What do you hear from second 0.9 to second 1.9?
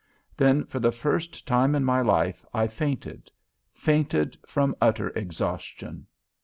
first time in